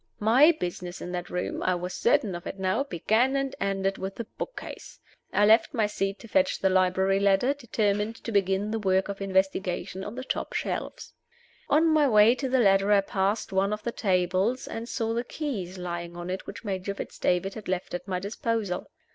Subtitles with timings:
[0.19, 4.15] My business in that room (I was certain of it now!) began and ended with
[4.15, 4.99] the book case.
[5.31, 9.21] I left my seat to fetch the library ladder, determining to begin the work of
[9.21, 11.13] investigation on the top shelves.
[11.69, 15.23] On my way to the ladder I passed one of the tables, and saw the
[15.23, 18.89] keys lying on it which Major Fitz David had left at my disposal.